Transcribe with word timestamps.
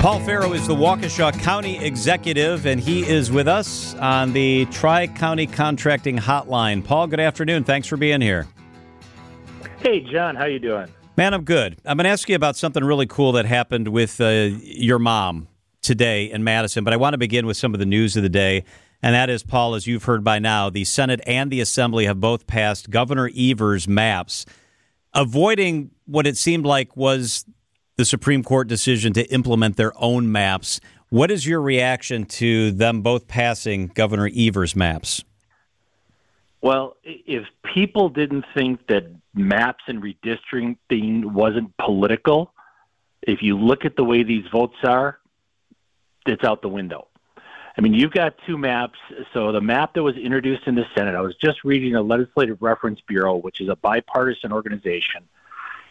Paul 0.00 0.20
Farrow 0.20 0.52
is 0.52 0.64
the 0.64 0.76
Waukesha 0.76 1.36
County 1.40 1.84
Executive, 1.84 2.66
and 2.66 2.80
he 2.80 3.04
is 3.04 3.32
with 3.32 3.48
us 3.48 3.96
on 3.96 4.32
the 4.32 4.64
Tri 4.66 5.08
County 5.08 5.44
Contracting 5.44 6.16
Hotline. 6.16 6.84
Paul, 6.84 7.08
good 7.08 7.18
afternoon. 7.18 7.64
Thanks 7.64 7.88
for 7.88 7.96
being 7.96 8.20
here. 8.20 8.46
Hey, 9.80 9.98
John, 9.98 10.36
how 10.36 10.44
you 10.44 10.60
doing? 10.60 10.86
Man, 11.16 11.34
I'm 11.34 11.42
good. 11.42 11.78
I'm 11.84 11.96
going 11.96 12.04
to 12.04 12.10
ask 12.10 12.28
you 12.28 12.36
about 12.36 12.54
something 12.54 12.84
really 12.84 13.06
cool 13.06 13.32
that 13.32 13.44
happened 13.44 13.88
with 13.88 14.20
uh, 14.20 14.50
your 14.62 15.00
mom 15.00 15.48
today 15.82 16.30
in 16.30 16.44
Madison, 16.44 16.84
but 16.84 16.92
I 16.94 16.96
want 16.96 17.14
to 17.14 17.18
begin 17.18 17.44
with 17.44 17.56
some 17.56 17.74
of 17.74 17.80
the 17.80 17.86
news 17.86 18.16
of 18.16 18.22
the 18.22 18.28
day. 18.28 18.64
And 19.02 19.16
that 19.16 19.28
is, 19.28 19.42
Paul, 19.42 19.74
as 19.74 19.88
you've 19.88 20.04
heard 20.04 20.22
by 20.22 20.38
now, 20.38 20.70
the 20.70 20.84
Senate 20.84 21.20
and 21.26 21.50
the 21.50 21.60
Assembly 21.60 22.04
have 22.04 22.20
both 22.20 22.46
passed 22.46 22.88
Governor 22.90 23.28
Evers' 23.36 23.88
maps, 23.88 24.46
avoiding 25.12 25.90
what 26.06 26.24
it 26.24 26.36
seemed 26.36 26.64
like 26.64 26.96
was 26.96 27.44
the 27.98 28.04
Supreme 28.04 28.44
Court 28.44 28.68
decision 28.68 29.12
to 29.14 29.24
implement 29.32 29.76
their 29.76 29.92
own 29.96 30.30
maps. 30.30 30.80
What 31.10 31.32
is 31.32 31.44
your 31.46 31.60
reaction 31.60 32.24
to 32.26 32.70
them 32.70 33.02
both 33.02 33.26
passing 33.26 33.88
Governor 33.88 34.30
Evers' 34.34 34.76
maps? 34.76 35.24
Well, 36.62 36.96
if 37.02 37.44
people 37.74 38.08
didn't 38.08 38.44
think 38.54 38.86
that 38.86 39.10
maps 39.34 39.82
and 39.88 40.00
redistricting 40.02 41.24
wasn't 41.24 41.76
political, 41.76 42.52
if 43.22 43.42
you 43.42 43.58
look 43.58 43.84
at 43.84 43.96
the 43.96 44.04
way 44.04 44.22
these 44.22 44.44
votes 44.52 44.76
are, 44.84 45.18
it's 46.24 46.44
out 46.44 46.62
the 46.62 46.68
window. 46.68 47.08
I 47.76 47.80
mean, 47.80 47.94
you've 47.94 48.12
got 48.12 48.34
two 48.46 48.58
maps. 48.58 48.98
So 49.32 49.50
the 49.50 49.60
map 49.60 49.94
that 49.94 50.04
was 50.04 50.16
introduced 50.16 50.66
in 50.66 50.76
the 50.76 50.84
Senate, 50.96 51.16
I 51.16 51.20
was 51.20 51.34
just 51.36 51.64
reading 51.64 51.94
the 51.94 52.02
Legislative 52.02 52.62
Reference 52.62 53.00
Bureau, 53.08 53.36
which 53.36 53.60
is 53.60 53.68
a 53.68 53.76
bipartisan 53.76 54.52
organization 54.52 55.28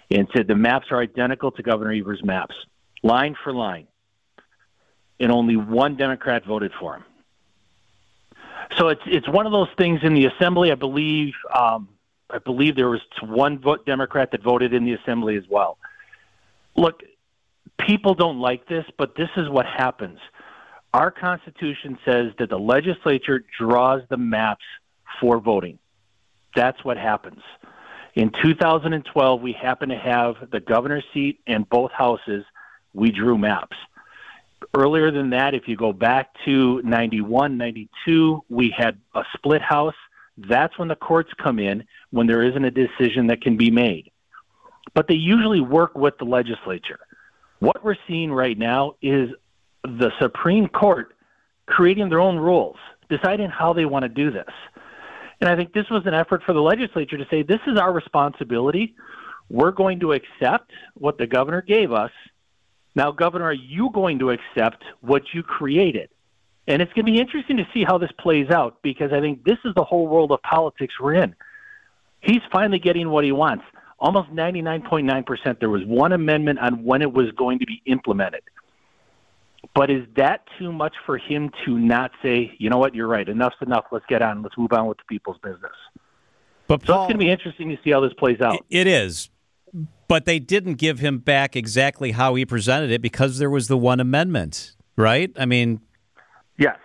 and 0.10 0.28
said 0.36 0.48
the 0.48 0.56
maps 0.56 0.88
are 0.92 1.02
identical 1.02 1.52
to 1.52 1.64
Governor 1.64 1.92
Evers' 1.92 2.24
maps, 2.24 2.56
line 3.04 3.36
for 3.44 3.54
line. 3.54 3.88
And 5.20 5.32
only 5.32 5.56
one 5.56 5.98
Democrat 5.98 6.46
voted 6.46 6.72
for 6.80 6.96
him. 6.96 7.04
So 8.78 8.90
it's 8.90 9.02
it's 9.06 9.28
one 9.28 9.46
of 9.46 9.52
those 9.52 9.70
things 9.78 10.02
in 10.04 10.14
the 10.14 10.26
assembly. 10.26 10.72
I 10.72 10.76
believe 10.76 11.34
um, 11.54 11.90
I 12.30 12.38
believe 12.40 12.76
there 12.76 12.90
was 12.90 13.02
one 13.22 13.60
vote 13.60 13.86
Democrat 13.86 14.32
that 14.32 14.44
voted 14.44 14.74
in 14.74 14.86
the 14.86 14.94
assembly 14.94 15.38
as 15.38 15.44
well. 15.50 15.78
Look, 16.76 17.02
people 17.80 18.14
don't 18.14 18.40
like 18.40 18.68
this, 18.68 18.86
but 18.98 19.16
this 19.16 19.30
is 19.38 19.50
what 19.50 19.66
happens. 19.66 20.20
Our 20.94 21.12
Constitution 21.12 21.98
says 22.06 22.34
that 22.40 22.50
the 22.50 22.60
legislature 22.60 23.44
draws 23.58 24.02
the 24.10 24.18
maps 24.18 24.66
for 25.20 25.40
voting. 25.40 25.80
That's 26.56 26.84
what 26.84 26.98
happens. 26.98 27.42
In 28.18 28.32
2012, 28.32 29.42
we 29.44 29.52
happened 29.54 29.92
to 29.92 29.98
have 30.00 30.50
the 30.52 30.60
governor's 30.60 31.04
seat 31.14 31.40
and 31.46 31.70
both 31.70 31.92
houses. 31.92 32.44
We 32.96 33.12
drew 33.12 33.38
maps. 33.38 33.78
Earlier 34.76 35.12
than 35.12 35.30
that, 35.30 35.54
if 35.54 35.68
you 35.68 35.78
go 35.78 35.94
back 35.94 36.30
to 36.44 36.82
91, 36.82 37.58
92, 37.58 38.44
we 38.50 38.74
had 38.76 38.98
a 39.14 39.22
split 39.36 39.62
house. 39.62 39.94
That's 40.36 40.80
when 40.80 40.88
the 40.88 40.96
courts 40.96 41.30
come 41.38 41.60
in 41.60 41.84
when 42.10 42.26
there 42.26 42.42
isn't 42.42 42.66
a 42.66 42.72
decision 42.72 43.28
that 43.28 43.42
can 43.42 43.56
be 43.56 43.70
made. 43.70 44.10
But 44.96 45.08
they 45.08 45.14
usually 45.14 45.62
work 45.62 45.96
with 45.96 46.18
the 46.18 46.26
legislature. 46.26 46.98
What 47.60 47.84
we're 47.84 47.98
seeing 48.08 48.32
right 48.32 48.58
now 48.58 48.96
is 49.00 49.30
the 49.84 50.12
Supreme 50.20 50.70
Court 50.70 51.14
creating 51.68 52.10
their 52.10 52.22
own 52.22 52.40
rules, 52.40 52.78
deciding 53.10 53.52
how 53.52 53.74
they 53.74 53.86
want 53.86 54.02
to 54.04 54.10
do 54.10 54.32
this. 54.32 54.50
And 55.40 55.50
I 55.50 55.56
think 55.56 55.74
this 55.74 55.90
was 55.90 56.06
an 56.06 56.14
effort 56.14 56.44
for 56.44 56.54
the 56.54 56.62
legislature 56.62 57.18
to 57.18 57.28
say, 57.30 57.44
this 57.44 57.60
is 57.68 57.78
our 57.78 57.94
responsibility. 57.94 58.96
We're 59.50 59.72
going 59.72 60.00
to 60.02 60.14
accept 60.14 60.72
what 60.96 61.18
the 61.18 61.28
governor 61.28 61.62
gave 61.62 61.92
us. 61.92 62.12
Now, 62.96 63.12
Governor, 63.12 63.46
are 63.46 63.54
you 63.54 63.92
going 63.94 64.20
to 64.20 64.32
accept 64.32 64.84
what 65.02 65.22
you 65.32 65.44
created? 65.44 66.10
And 66.68 66.82
it's 66.82 66.92
going 66.94 67.06
to 67.06 67.12
be 67.12 67.20
interesting 67.20 67.58
to 67.58 67.68
see 67.74 67.84
how 67.84 67.98
this 67.98 68.12
plays 68.20 68.50
out 68.50 68.82
because 68.82 69.14
I 69.14 69.22
think 69.22 69.44
this 69.44 69.60
is 69.64 69.74
the 69.76 69.84
whole 69.84 70.08
world 70.08 70.32
of 70.32 70.42
politics 70.42 70.96
we're 71.00 71.14
in. 71.14 71.36
He's 72.22 72.42
finally 72.52 72.80
getting 72.80 73.10
what 73.10 73.24
he 73.24 73.32
wants. 73.32 73.64
Almost 74.00 74.32
99.9%. 74.32 75.60
There 75.60 75.70
was 75.70 75.86
one 75.86 76.12
amendment 76.12 76.60
on 76.60 76.84
when 76.84 77.02
it 77.02 77.14
was 77.14 77.32
going 77.32 77.60
to 77.60 77.66
be 77.66 77.82
implemented. 77.86 78.42
But 79.74 79.92
is 79.92 80.06
that 80.16 80.46
too 80.58 80.72
much 80.72 80.96
for 81.06 81.18
him 81.18 81.52
to 81.66 81.78
not 81.78 82.12
say, 82.24 82.52
you 82.58 82.70
know 82.70 82.78
what, 82.78 82.96
you're 82.96 83.08
right, 83.08 83.28
enough's 83.28 83.54
enough, 83.62 83.86
let's 83.92 84.06
get 84.10 84.22
on, 84.22 84.42
let's 84.42 84.58
move 84.58 84.74
on 84.74 84.88
with 84.88 84.98
the 84.98 85.04
people's 85.08 85.38
business? 85.44 85.72
But 86.68 86.84
Paul, 86.84 86.88
so 86.88 87.04
it's 87.04 87.10
going 87.10 87.20
to 87.20 87.26
be 87.26 87.32
interesting 87.32 87.70
to 87.70 87.78
see 87.84 87.92
how 87.92 88.02
this 88.02 88.14
plays 88.14 88.42
out. 88.42 88.66
It 88.70 88.88
is. 88.88 89.30
But 90.08 90.26
they 90.26 90.40
didn't 90.40 90.76
give 90.76 91.00
him 91.00 91.20
back 91.20 91.56
exactly 91.56 92.12
how 92.12 92.36
he 92.36 92.46
presented 92.46 92.92
it 92.92 93.02
because 93.02 93.38
there 93.38 93.50
was 93.50 93.68
the 93.68 93.78
one 93.78 94.00
amendment, 94.00 94.76
right? 94.96 95.32
I 95.38 95.46
mean, 95.46 95.82
yes. 96.58 96.78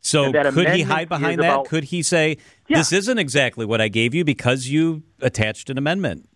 So 0.00 0.32
could 0.32 0.68
he 0.70 0.82
hide 0.82 1.08
behind 1.08 1.40
that? 1.40 1.52
About, 1.52 1.66
could 1.66 1.84
he 1.84 2.02
say, 2.02 2.38
yeah. 2.68 2.78
this 2.78 2.92
isn't 2.92 3.18
exactly 3.18 3.66
what 3.66 3.80
I 3.80 3.88
gave 3.88 4.14
you 4.14 4.24
because 4.24 4.68
you 4.68 5.02
attached 5.20 5.68
an 5.68 5.78
amendment? 5.78 6.28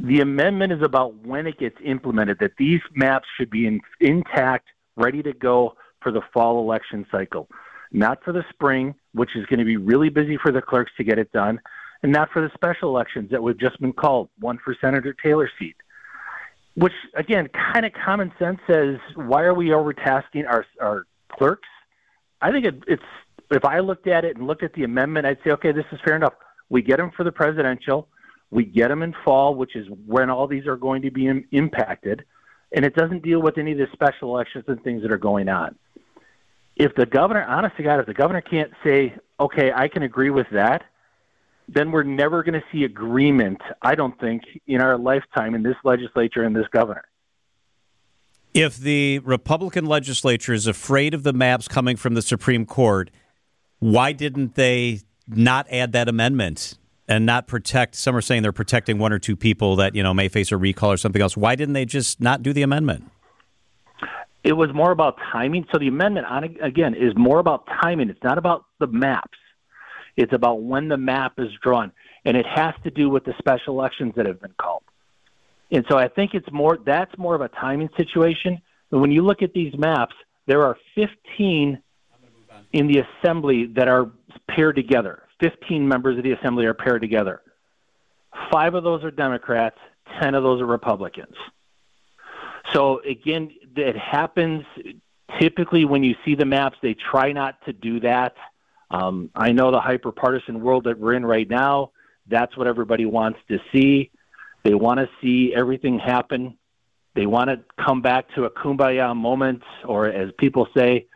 The 0.00 0.20
amendment 0.20 0.72
is 0.72 0.82
about 0.82 1.14
when 1.26 1.46
it 1.46 1.58
gets 1.58 1.76
implemented, 1.84 2.38
that 2.40 2.52
these 2.56 2.80
maps 2.94 3.26
should 3.36 3.50
be 3.50 3.66
in, 3.66 3.80
intact, 4.00 4.68
ready 4.96 5.22
to 5.22 5.32
go 5.32 5.74
for 6.00 6.12
the 6.12 6.22
fall 6.32 6.60
election 6.60 7.04
cycle, 7.10 7.48
not 7.90 8.22
for 8.22 8.32
the 8.32 8.44
spring, 8.50 8.94
which 9.12 9.30
is 9.34 9.44
going 9.46 9.58
to 9.58 9.64
be 9.64 9.76
really 9.76 10.08
busy 10.08 10.38
for 10.40 10.52
the 10.52 10.62
clerks 10.62 10.92
to 10.98 11.04
get 11.04 11.18
it 11.18 11.32
done, 11.32 11.60
and 12.04 12.12
not 12.12 12.30
for 12.30 12.40
the 12.40 12.50
special 12.54 12.90
elections 12.90 13.30
that 13.30 13.42
we've 13.42 13.58
just 13.58 13.80
been 13.80 13.92
called, 13.92 14.28
one 14.38 14.58
for 14.64 14.76
Senator 14.80 15.14
Taylor's 15.20 15.50
seat. 15.58 15.74
Which, 16.76 16.92
again, 17.16 17.48
kind 17.74 17.84
of 17.84 17.92
common 17.92 18.30
sense 18.38 18.60
says, 18.70 18.98
why 19.16 19.42
are 19.42 19.54
we 19.54 19.70
overtasking 19.70 20.46
our, 20.48 20.64
our 20.80 21.06
clerks? 21.28 21.68
I 22.40 22.52
think 22.52 22.66
it, 22.66 22.84
it's, 22.86 23.02
if 23.50 23.64
I 23.64 23.80
looked 23.80 24.06
at 24.06 24.24
it 24.24 24.36
and 24.36 24.46
looked 24.46 24.62
at 24.62 24.74
the 24.74 24.84
amendment, 24.84 25.26
I'd 25.26 25.38
say, 25.42 25.50
okay, 25.50 25.72
this 25.72 25.86
is 25.90 25.98
fair 26.04 26.14
enough. 26.14 26.34
We 26.68 26.82
get 26.82 26.98
them 26.98 27.10
for 27.16 27.24
the 27.24 27.32
presidential 27.32 28.06
we 28.50 28.64
get 28.64 28.88
them 28.88 29.02
in 29.02 29.14
fall, 29.24 29.54
which 29.54 29.76
is 29.76 29.86
when 30.06 30.30
all 30.30 30.46
these 30.46 30.66
are 30.66 30.76
going 30.76 31.02
to 31.02 31.10
be 31.10 31.26
Im- 31.26 31.46
impacted, 31.52 32.24
and 32.72 32.84
it 32.84 32.94
doesn't 32.94 33.22
deal 33.22 33.40
with 33.40 33.58
any 33.58 33.72
of 33.72 33.78
the 33.78 33.88
special 33.92 34.34
elections 34.34 34.64
and 34.68 34.82
things 34.82 35.02
that 35.02 35.12
are 35.12 35.18
going 35.18 35.48
on. 35.48 35.74
If 36.76 36.94
the 36.94 37.06
governor, 37.06 37.44
honest 37.44 37.76
to 37.76 37.82
God, 37.82 38.00
if 38.00 38.06
the 38.06 38.14
governor 38.14 38.40
can't 38.40 38.70
say, 38.84 39.14
okay, 39.40 39.72
I 39.74 39.88
can 39.88 40.02
agree 40.02 40.30
with 40.30 40.46
that, 40.52 40.84
then 41.68 41.90
we're 41.92 42.04
never 42.04 42.42
going 42.42 42.54
to 42.54 42.64
see 42.72 42.84
agreement, 42.84 43.60
I 43.82 43.94
don't 43.94 44.18
think, 44.18 44.42
in 44.66 44.80
our 44.80 44.96
lifetime 44.96 45.54
in 45.54 45.62
this 45.62 45.76
legislature 45.84 46.42
and 46.42 46.56
this 46.56 46.66
governor. 46.72 47.04
If 48.54 48.78
the 48.78 49.18
Republican 49.20 49.84
legislature 49.84 50.54
is 50.54 50.66
afraid 50.66 51.12
of 51.12 51.22
the 51.22 51.34
maps 51.34 51.68
coming 51.68 51.96
from 51.96 52.14
the 52.14 52.22
Supreme 52.22 52.64
Court, 52.64 53.10
why 53.80 54.12
didn't 54.12 54.54
they 54.54 55.00
not 55.26 55.66
add 55.70 55.92
that 55.92 56.08
amendment 56.08 56.78
and 57.08 57.24
not 57.24 57.46
protect. 57.46 57.94
Some 57.94 58.14
are 58.14 58.20
saying 58.20 58.42
they're 58.42 58.52
protecting 58.52 58.98
one 58.98 59.12
or 59.12 59.18
two 59.18 59.36
people 59.36 59.76
that 59.76 59.94
you 59.94 60.02
know 60.02 60.14
may 60.14 60.28
face 60.28 60.52
a 60.52 60.56
recall 60.56 60.92
or 60.92 60.96
something 60.96 61.22
else. 61.22 61.36
Why 61.36 61.54
didn't 61.54 61.74
they 61.74 61.84
just 61.84 62.20
not 62.20 62.42
do 62.42 62.52
the 62.52 62.62
amendment? 62.62 63.10
It 64.44 64.52
was 64.52 64.72
more 64.72 64.92
about 64.92 65.18
timing. 65.32 65.66
So 65.72 65.78
the 65.78 65.88
amendment, 65.88 66.26
on 66.26 66.44
again, 66.62 66.94
is 66.94 67.12
more 67.16 67.38
about 67.38 67.66
timing. 67.66 68.08
It's 68.10 68.22
not 68.22 68.38
about 68.38 68.66
the 68.78 68.86
maps. 68.86 69.38
It's 70.16 70.32
about 70.32 70.62
when 70.62 70.88
the 70.88 70.96
map 70.96 71.34
is 71.38 71.48
drawn, 71.62 71.92
and 72.24 72.36
it 72.36 72.46
has 72.46 72.74
to 72.84 72.90
do 72.90 73.08
with 73.08 73.24
the 73.24 73.34
special 73.38 73.78
elections 73.78 74.14
that 74.16 74.26
have 74.26 74.40
been 74.40 74.54
called. 74.60 74.82
And 75.70 75.84
so 75.90 75.98
I 75.98 76.08
think 76.08 76.34
it's 76.34 76.50
more 76.52 76.78
that's 76.84 77.16
more 77.18 77.34
of 77.34 77.40
a 77.40 77.48
timing 77.48 77.88
situation. 77.96 78.60
And 78.90 79.00
when 79.00 79.12
you 79.12 79.22
look 79.22 79.42
at 79.42 79.52
these 79.52 79.76
maps, 79.76 80.14
there 80.46 80.62
are 80.62 80.76
15 80.94 81.82
in 82.72 82.86
the 82.86 83.02
assembly 83.02 83.66
that 83.74 83.88
are 83.88 84.10
paired 84.48 84.76
together. 84.76 85.22
15 85.40 85.86
members 85.86 86.18
of 86.18 86.24
the 86.24 86.32
assembly 86.32 86.66
are 86.66 86.74
paired 86.74 87.00
together. 87.00 87.42
Five 88.50 88.74
of 88.74 88.84
those 88.84 89.04
are 89.04 89.10
Democrats, 89.10 89.78
10 90.20 90.34
of 90.34 90.42
those 90.42 90.60
are 90.60 90.66
Republicans. 90.66 91.34
So 92.72 93.00
again, 93.00 93.50
it 93.76 93.96
happens 93.96 94.64
typically 95.38 95.84
when 95.84 96.02
you 96.02 96.14
see 96.24 96.34
the 96.34 96.44
maps, 96.44 96.78
they 96.82 96.94
try 96.94 97.32
not 97.32 97.64
to 97.66 97.72
do 97.72 98.00
that. 98.00 98.34
Um, 98.90 99.30
I 99.34 99.52
know 99.52 99.70
the 99.70 99.80
hyper 99.80 100.12
partisan 100.12 100.60
world 100.60 100.84
that 100.84 100.98
we're 100.98 101.14
in 101.14 101.24
right 101.24 101.48
now, 101.48 101.92
that's 102.28 102.56
what 102.56 102.66
everybody 102.66 103.06
wants 103.06 103.38
to 103.48 103.58
see. 103.72 104.10
They 104.62 104.74
want 104.74 105.00
to 105.00 105.08
see 105.22 105.54
everything 105.54 105.98
happen. 105.98 106.58
They 107.14 107.26
want 107.26 107.50
to 107.50 107.60
come 107.82 108.02
back 108.02 108.26
to 108.34 108.44
a 108.44 108.50
kumbaya 108.50 109.16
moment, 109.16 109.62
or 109.84 110.06
as 110.06 110.30
people 110.38 110.68
say, 110.76 111.06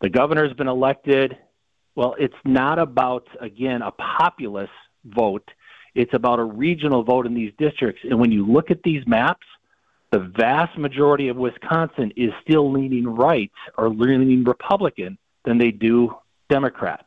the 0.00 0.08
governor's 0.08 0.52
been 0.54 0.68
elected. 0.68 1.36
Well, 1.96 2.14
it's 2.18 2.34
not 2.44 2.78
about, 2.78 3.26
again, 3.40 3.82
a 3.82 3.90
populist 3.90 4.70
vote. 5.04 5.50
It's 5.94 6.12
about 6.14 6.38
a 6.38 6.44
regional 6.44 7.02
vote 7.02 7.26
in 7.26 7.34
these 7.34 7.52
districts. 7.58 8.02
And 8.08 8.20
when 8.20 8.30
you 8.30 8.46
look 8.46 8.70
at 8.70 8.82
these 8.82 9.04
maps, 9.06 9.46
the 10.12 10.18
vast 10.18 10.78
majority 10.78 11.28
of 11.28 11.36
Wisconsin 11.36 12.12
is 12.16 12.30
still 12.42 12.70
leaning 12.70 13.08
right 13.08 13.50
or 13.76 13.88
leaning 13.88 14.44
Republican 14.44 15.18
than 15.44 15.58
they 15.58 15.70
do 15.70 16.14
Democrat. 16.48 17.06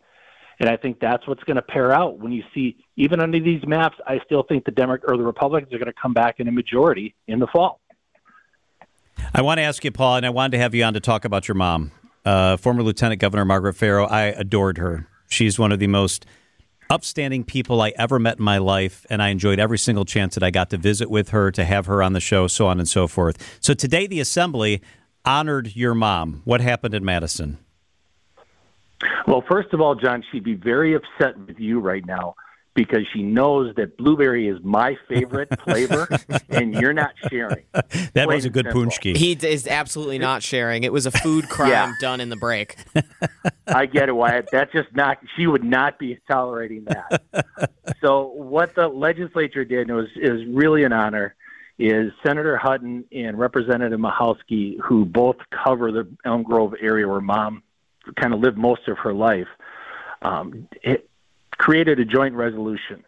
And 0.60 0.68
I 0.70 0.76
think 0.76 1.00
that's 1.00 1.26
what's 1.26 1.44
going 1.44 1.56
to 1.56 1.62
pair 1.62 1.94
out 1.94 2.20
when 2.20 2.32
you 2.32 2.44
see, 2.54 2.84
even 2.98 3.22
under 3.22 3.40
these 3.40 3.66
maps, 3.66 3.96
I 4.06 4.20
still 4.26 4.44
think 4.44 4.66
the 4.66 4.72
Democrat 4.72 5.14
or 5.14 5.18
the 5.18 5.24
Republicans 5.24 5.74
are 5.74 5.78
going 5.78 5.86
to 5.86 6.02
come 6.02 6.14
back 6.14 6.40
in 6.40 6.48
a 6.48 6.52
majority 6.52 7.16
in 7.28 7.40
the 7.40 7.48
fall. 7.48 7.80
I 9.34 9.42
want 9.42 9.60
to 9.60 9.62
ask 9.62 9.84
you, 9.84 9.92
Paul, 9.92 10.18
and 10.18 10.26
I 10.26 10.30
wanted 10.32 10.58
to 10.58 10.58
have 10.58 10.76
you 10.76 10.84
on 10.84 10.94
to 10.96 11.00
talk 11.00 11.24
about 11.24 11.48
your 11.48 11.56
mom, 11.56 11.92
uh, 12.26 12.58
former 12.58 12.84
Lieutenant 12.84 13.22
Governor 13.22 13.46
Margaret 13.46 13.74
Farrow. 13.74 14.06
I 14.06 14.24
adored 14.24 14.78
her. 14.78 15.08
She's 15.28 15.60
one 15.60 15.72
of 15.72 15.80
the 15.80 15.88
most 15.88 16.26
upstanding 16.90 17.44
people 17.44 17.82
I 17.82 17.94
ever 17.98 18.18
met 18.20 18.40
in 18.40 18.44
my 18.44 18.58
life, 18.58 19.06
and 19.10 19.22
I 19.22 19.30
enjoyed 19.30 19.60
every 19.60 19.78
single 19.78 20.06
chance 20.06 20.36
that 20.36 20.44
I 20.44 20.50
got 20.50 20.70
to 20.72 20.78
visit 20.78 21.10
with 21.10 21.30
her, 21.30 21.52
to 21.52 21.64
have 21.64 21.86
her 21.86 22.02
on 22.02 22.14
the 22.14 22.20
show, 22.20 22.48
so 22.48 22.68
on 22.68 22.80
and 22.80 22.88
so 22.88 23.08
forth. 23.08 23.60
So 23.62 23.74
today, 23.74 24.08
the 24.08 24.20
assembly 24.20 24.82
honored 25.24 25.76
your 25.76 25.94
mom. 25.94 26.42
What 26.46 26.62
happened 26.62 26.94
in 26.94 27.06
Madison? 27.06 27.60
Well, 29.28 29.44
first 29.48 29.74
of 29.74 29.80
all, 29.80 29.96
John, 29.96 30.24
she'd 30.32 30.44
be 30.44 30.56
very 30.56 30.96
upset 30.96 31.38
with 31.38 31.60
you 31.60 31.80
right 31.80 32.06
now 32.06 32.36
because 32.80 33.06
she 33.12 33.22
knows 33.22 33.76
that 33.76 33.98
blueberry 33.98 34.48
is 34.48 34.58
my 34.64 34.98
favorite 35.10 35.50
flavor, 35.64 36.08
and 36.50 36.74
you're 36.74 36.94
not 36.94 37.12
sharing. 37.30 37.66
that 37.74 38.14
Plain 38.14 38.28
was 38.30 38.46
a 38.46 38.50
good 38.50 38.68
paczki. 38.68 39.18
He 39.18 39.34
is 39.34 39.68
absolutely 39.68 40.18
not 40.18 40.44
sharing. 40.44 40.84
It 40.84 40.94
was 40.94 41.06
a 41.06 41.12
food 41.12 41.50
crime 41.50 41.72
yeah. 41.72 41.94
done 42.00 42.22
in 42.22 42.30
the 42.30 42.38
break. 42.38 42.78
I 43.68 43.86
get 43.86 44.08
it, 44.08 44.14
Wyatt. 44.14 44.48
That's 44.50 44.72
just 44.72 44.96
not. 44.96 45.18
She 45.36 45.46
would 45.46 45.66
not 45.66 46.00
be 46.00 46.18
tolerating 46.26 46.86
that. 46.86 47.70
so 48.02 48.28
what 48.28 48.76
the 48.76 48.88
legislature 48.88 49.66
did 49.66 49.92
was 49.92 50.08
is 50.16 50.46
really 50.48 50.86
an 50.86 50.94
honor. 50.94 51.36
Is 51.78 52.14
Senator 52.26 52.56
Hutton 52.58 53.04
and 53.12 53.38
Representative 53.38 54.00
Michalski, 54.00 54.78
who 54.82 55.04
both 55.04 55.38
cover 55.52 55.92
the 55.92 56.08
Elm 56.26 56.44
Grove 56.44 56.76
area 56.80 57.08
where 57.08 57.22
Mom 57.22 57.62
kind 58.16 58.34
of 58.34 58.40
lived 58.40 58.58
most 58.58 58.88
of 58.88 58.98
her 59.00 59.14
life. 59.14 59.48
Um, 60.22 60.68
it, 60.82 61.09
created 61.60 62.00
a 62.00 62.06
joint 62.06 62.34
resolution. 62.34 63.06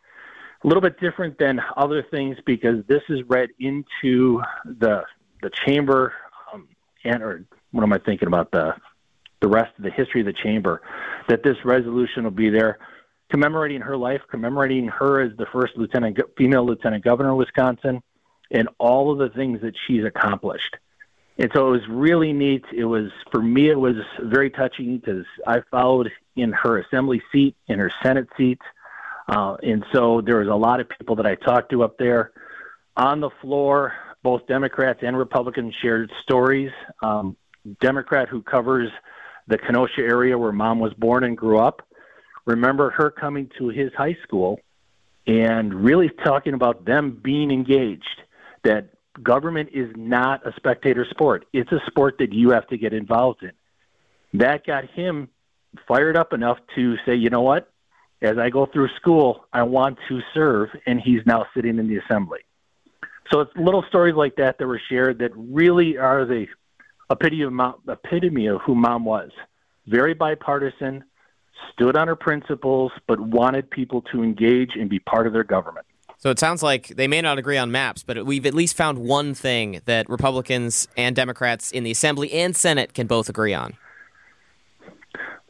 A 0.64 0.68
little 0.68 0.82
bit 0.82 1.00
different 1.00 1.40
than 1.40 1.60
other 1.76 2.04
things 2.04 2.38
because 2.46 2.86
this 2.86 3.02
is 3.10 3.22
read 3.28 3.50
into 3.60 4.44
the 4.64 5.04
the 5.42 5.50
chamber 5.66 6.14
um, 6.54 6.68
and 7.04 7.24
or 7.24 7.44
what 7.72 7.82
am 7.82 7.92
I 7.92 7.98
thinking 7.98 8.28
about 8.28 8.52
the 8.52 8.76
the 9.40 9.48
rest 9.48 9.72
of 9.80 9.84
the 9.84 9.90
history 9.90 10.22
of 10.22 10.28
the 10.28 10.34
chamber 10.34 10.84
that 11.28 11.42
this 11.42 11.58
resolution 11.66 12.24
will 12.24 12.30
be 12.30 12.52
there 12.52 12.78
commemorating 13.32 13.82
her 13.82 13.98
life, 13.98 14.22
commemorating 14.30 14.88
her 14.88 15.22
as 15.22 15.36
the 15.38 15.48
first 15.48 15.76
lieutenant 15.78 16.20
female 16.38 16.64
lieutenant 16.64 17.04
governor 17.04 17.32
of 17.32 17.38
Wisconsin 17.38 18.04
and 18.52 18.70
all 18.78 19.12
of 19.12 19.18
the 19.18 19.30
things 19.36 19.62
that 19.62 19.74
she's 19.88 20.04
accomplished. 20.04 20.76
And 21.38 21.50
so 21.54 21.70
it 21.70 21.72
was 21.72 21.88
really 21.90 22.34
neat. 22.34 22.66
It 22.74 22.86
was 22.86 23.10
for 23.32 23.42
me 23.42 23.70
it 23.70 23.80
was 23.80 23.96
very 24.22 24.50
touching 24.50 24.98
because 24.98 25.26
I 25.48 25.62
followed 25.72 26.12
in 26.36 26.52
her 26.52 26.80
assembly 26.80 27.22
seat, 27.32 27.56
in 27.68 27.80
her 27.80 27.92
Senate 28.04 28.28
seat. 28.38 28.60
Uh, 29.28 29.56
and 29.64 29.86
so 29.92 30.22
there 30.22 30.38
was 30.38 30.48
a 30.48 30.56
lot 30.56 30.80
of 30.80 30.90
people 30.90 31.16
that 31.16 31.26
I 31.26 31.36
talked 31.36 31.72
to 31.72 31.84
up 31.84 31.98
there 31.98 32.32
on 32.98 33.22
the 33.22 33.30
floor. 33.42 33.94
Both 34.24 34.46
Democrats 34.46 35.00
and 35.02 35.18
Republicans 35.18 35.74
shared 35.82 36.12
stories. 36.22 36.72
Um, 37.02 37.38
Democrat 37.80 38.28
who 38.30 38.42
covers 38.42 38.92
the 39.48 39.58
Kenosha 39.58 40.02
area 40.02 40.38
where 40.38 40.52
mom 40.52 40.80
was 40.80 40.94
born 40.94 41.24
and 41.24 41.38
grew 41.38 41.60
up, 41.60 41.88
remember 42.46 42.90
her 42.92 43.12
coming 43.12 43.50
to 43.58 43.70
his 43.70 43.92
high 43.94 44.18
school 44.24 44.60
and 45.28 45.74
really 45.74 46.10
talking 46.10 46.54
about 46.54 46.86
them 46.86 47.20
being 47.24 47.52
engaged, 47.52 48.22
that 48.64 48.90
government 49.22 49.70
is 49.74 49.92
not 49.96 50.46
a 50.46 50.54
spectator 50.56 51.06
sport. 51.10 51.46
It's 51.54 51.72
a 51.72 51.82
sport 51.88 52.16
that 52.20 52.34
you 52.34 52.52
have 52.52 52.68
to 52.68 52.78
get 52.78 52.94
involved 52.94 53.44
in. 53.44 53.52
That 54.40 54.66
got 54.66 54.86
him 54.86 55.30
fired 55.88 56.18
up 56.18 56.34
enough 56.34 56.58
to 56.76 56.96
say, 57.06 57.16
you 57.16 57.30
know 57.30 57.42
what? 57.42 57.72
As 58.22 58.38
I 58.38 58.50
go 58.50 58.66
through 58.66 58.90
school, 58.98 59.46
I 59.52 59.64
want 59.64 59.98
to 60.08 60.22
serve, 60.34 60.70
and 60.86 61.02
he's 61.02 61.22
now 61.26 61.46
sitting 61.56 61.80
in 61.80 61.88
the 61.88 61.98
assembly. 61.98 62.40
So 63.32 63.40
it's 63.42 63.52
little 63.56 63.84
stories 63.90 64.16
like 64.16 64.36
that 64.36 64.58
that 64.60 64.68
were 64.68 64.82
shared 64.90 65.20
that 65.20 65.32
really 65.36 65.98
are 65.98 66.26
the 66.26 66.48
epitome 67.10 67.42
of, 67.44 67.54
mom, 67.54 67.76
epitome 67.88 68.48
of 68.48 68.62
who 68.62 68.76
mom 68.76 69.06
was. 69.06 69.32
Very 69.88 70.14
bipartisan, 70.14 71.04
stood 71.74 71.96
on 71.96 72.08
her 72.08 72.16
principles, 72.16 72.92
but 73.08 73.20
wanted 73.20 73.70
people 73.70 74.02
to 74.14 74.24
engage 74.24 74.72
and 74.76 74.90
be 74.90 75.00
part 75.00 75.28
of 75.28 75.34
their 75.34 75.44
government. 75.44 75.86
So 76.22 76.30
it 76.30 76.38
sounds 76.38 76.62
like 76.62 76.90
they 76.90 77.08
may 77.08 77.20
not 77.20 77.40
agree 77.40 77.58
on 77.58 77.72
maps, 77.72 78.04
but 78.04 78.28
we've 78.28 78.46
at 78.46 78.54
least 78.54 78.78
found 78.78 79.00
one 79.00 79.34
thing 79.34 79.82
that 79.86 80.08
Republicans 80.08 80.88
and 80.96 81.16
Democrats 81.16 81.72
in 81.72 81.84
the 81.84 81.90
Assembly 81.90 82.32
and 82.32 82.56
Senate 82.56 82.94
can 82.94 83.08
both 83.08 83.28
agree 83.28 83.56
on. 83.56 83.76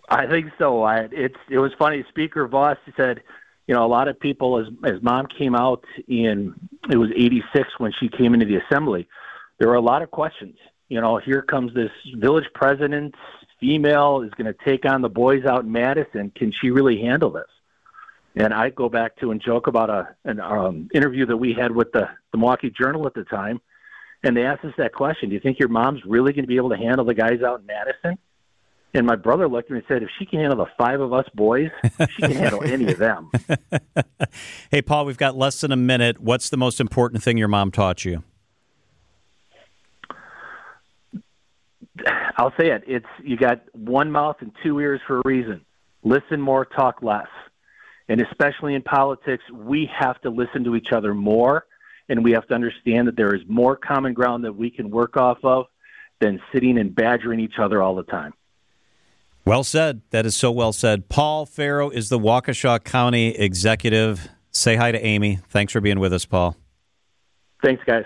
I 0.08 0.28
think 0.28 0.52
so. 0.58 0.84
I, 0.84 1.10
it's 1.12 1.36
it 1.50 1.60
was 1.60 1.74
funny. 1.78 2.06
Speaker 2.08 2.48
Vos 2.48 2.78
said, 2.96 3.22
you 3.68 3.76
know, 3.76 3.86
a 3.86 3.88
lot 3.88 4.08
of 4.08 4.18
people 4.18 4.60
as 4.60 4.68
as 4.86 5.02
mom 5.02 5.28
came 5.28 5.56
out 5.56 5.84
in 6.08 6.56
it 6.90 6.96
was 6.96 7.10
'86 7.18 7.68
when 7.78 7.92
she 7.92 8.08
came 8.08 8.34
into 8.34 8.46
the 8.46 8.56
assembly. 8.56 9.10
There 9.60 9.68
were 9.68 9.76
a 9.76 9.82
lot 9.82 10.02
of 10.02 10.12
questions. 10.12 10.56
You 10.88 11.02
know, 11.02 11.18
here 11.18 11.42
comes 11.42 11.74
this 11.74 11.92
village 12.16 12.48
president, 12.54 13.16
female, 13.60 14.22
is 14.22 14.32
going 14.32 14.54
to 14.54 14.56
take 14.66 14.86
on 14.86 15.02
the 15.02 15.10
boys 15.10 15.44
out 15.46 15.64
in 15.66 15.72
Madison. 15.72 16.32
Can 16.34 16.54
she 16.54 16.72
really 16.72 17.02
handle 17.02 17.30
this? 17.30 17.44
And 18.36 18.54
I 18.54 18.70
go 18.70 18.88
back 18.88 19.18
to 19.18 19.32
and 19.32 19.42
joke 19.42 19.68
about 19.68 19.90
a 19.90 20.16
an 20.24 20.40
um, 20.40 20.90
interview 20.94 21.26
that 21.26 21.38
we 21.38 21.54
had 21.54 21.76
with 21.76 21.92
the, 21.92 22.08
the 22.32 22.38
Milwaukee 22.38 22.72
Journal 22.72 23.06
at 23.06 23.14
the 23.14 23.26
time, 23.26 23.60
and 24.24 24.38
they 24.38 24.44
asked 24.44 24.64
us 24.64 24.74
that 24.78 24.94
question: 24.94 25.30
Do 25.30 25.36
you 25.36 25.42
think 25.42 25.60
your 25.60 25.70
mom's 25.70 26.02
really 26.06 26.32
going 26.32 26.44
to 26.44 26.48
be 26.48 26.56
able 26.56 26.70
to 26.70 26.78
handle 26.78 27.06
the 27.06 27.14
guys 27.14 27.42
out 27.46 27.60
in 27.60 27.66
Madison? 27.66 28.18
And 28.94 29.08
my 29.08 29.16
brother 29.16 29.48
looked 29.48 29.70
at 29.70 29.72
me 29.72 29.78
and 29.78 29.88
said, 29.88 30.04
if 30.04 30.10
she 30.20 30.26
can 30.26 30.40
handle 30.40 30.58
the 30.58 30.72
five 30.78 31.00
of 31.00 31.14
us 31.14 31.26
boys, 31.34 31.70
she 32.10 32.22
can 32.24 32.32
handle 32.32 32.62
any 32.62 32.92
of 32.92 32.98
them. 32.98 33.32
hey, 34.72 34.82
Paul, 34.82 35.06
we've 35.06 35.18
got 35.18 35.38
less 35.38 35.62
than 35.62 35.72
a 35.72 35.78
minute. 35.78 36.20
What's 36.20 36.50
the 36.50 36.58
most 36.58 36.82
important 36.82 37.24
thing 37.24 37.38
your 37.38 37.48
mom 37.48 37.72
taught 37.72 38.04
you? 38.04 38.24
I'll 42.38 42.54
say 42.60 42.72
it. 42.72 42.84
It's 42.88 43.06
you 43.24 43.38
got 43.38 43.62
one 43.74 44.12
mouth 44.12 44.38
and 44.40 44.52
two 44.64 44.80
ears 44.80 45.00
for 45.06 45.20
a 45.20 45.22
reason. 45.24 45.62
Listen 46.04 46.42
more, 46.42 46.66
talk 46.66 47.02
less. 47.02 47.28
And 48.12 48.20
especially 48.20 48.76
in 48.76 48.82
politics, 48.82 49.42
we 49.54 49.90
have 49.98 50.20
to 50.24 50.30
listen 50.30 50.66
to 50.66 50.76
each 50.76 50.90
other 50.92 51.14
more 51.14 51.66
and 52.10 52.26
we 52.26 52.34
have 52.34 52.46
to 52.50 52.54
understand 52.54 53.08
that 53.08 53.16
there 53.16 53.34
is 53.34 53.42
more 53.48 53.78
common 53.78 54.14
ground 54.14 54.44
that 54.44 54.52
we 54.52 54.70
can 54.70 54.90
work 54.90 55.16
off 55.16 55.38
of 55.44 55.68
than 56.20 56.42
sitting 56.52 56.78
and 56.78 56.94
badgering 56.94 57.40
each 57.40 57.54
other 57.58 57.82
all 57.82 57.96
the 57.96 58.04
time. 58.04 58.34
Well 59.46 59.64
said. 59.64 60.02
That 60.10 60.26
is 60.26 60.36
so 60.36 60.52
well 60.52 60.74
said. 60.74 61.08
Paul 61.08 61.46
Farrow 61.46 61.90
is 61.90 62.10
the 62.10 62.20
Waukesha 62.20 62.84
County 62.84 63.30
Executive. 63.30 64.28
Say 64.52 64.76
hi 64.76 64.92
to 64.92 65.02
Amy. 65.02 65.40
Thanks 65.48 65.72
for 65.72 65.80
being 65.80 66.02
with 66.02 66.12
us, 66.12 66.26
Paul. 66.26 66.58
Thanks, 67.64 67.82
guys. 67.86 68.04